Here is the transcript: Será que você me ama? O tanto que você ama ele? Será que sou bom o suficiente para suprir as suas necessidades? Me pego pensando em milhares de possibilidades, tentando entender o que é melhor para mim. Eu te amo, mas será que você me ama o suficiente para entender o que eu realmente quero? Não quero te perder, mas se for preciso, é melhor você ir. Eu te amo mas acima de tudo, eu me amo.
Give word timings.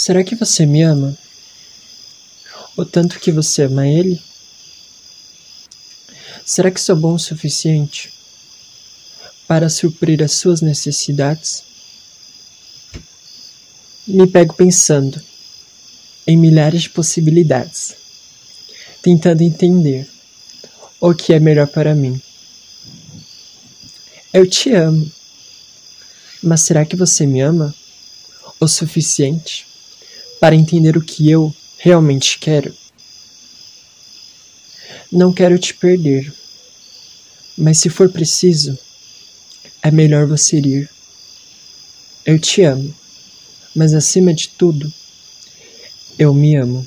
Será 0.00 0.22
que 0.22 0.36
você 0.36 0.64
me 0.64 0.80
ama? 0.80 1.18
O 2.76 2.84
tanto 2.84 3.18
que 3.18 3.32
você 3.32 3.64
ama 3.64 3.84
ele? 3.84 4.22
Será 6.46 6.70
que 6.70 6.80
sou 6.80 6.94
bom 6.94 7.14
o 7.14 7.18
suficiente 7.18 8.12
para 9.48 9.68
suprir 9.68 10.22
as 10.22 10.30
suas 10.30 10.60
necessidades? 10.60 11.64
Me 14.06 14.24
pego 14.28 14.54
pensando 14.54 15.20
em 16.28 16.36
milhares 16.36 16.82
de 16.82 16.90
possibilidades, 16.90 17.96
tentando 19.02 19.42
entender 19.42 20.08
o 21.00 21.12
que 21.12 21.32
é 21.32 21.40
melhor 21.40 21.66
para 21.66 21.92
mim. 21.92 22.22
Eu 24.32 24.48
te 24.48 24.72
amo, 24.72 25.10
mas 26.40 26.60
será 26.60 26.86
que 26.86 26.94
você 26.94 27.26
me 27.26 27.40
ama 27.40 27.74
o 28.60 28.68
suficiente 28.68 29.66
para 30.40 30.54
entender 30.54 30.96
o 30.96 31.04
que 31.04 31.30
eu 31.30 31.54
realmente 31.78 32.38
quero? 32.38 32.74
Não 35.10 35.32
quero 35.32 35.58
te 35.58 35.74
perder, 35.74 36.32
mas 37.56 37.78
se 37.78 37.88
for 37.88 38.10
preciso, 38.10 38.78
é 39.82 39.90
melhor 39.90 40.26
você 40.26 40.58
ir. 40.58 40.90
Eu 42.26 42.38
te 42.38 42.62
amo 42.62 42.94
mas 43.78 43.94
acima 43.94 44.34
de 44.34 44.48
tudo, 44.48 44.92
eu 46.18 46.34
me 46.34 46.56
amo. 46.56 46.84